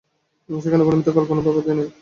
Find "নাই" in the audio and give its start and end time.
1.73-1.87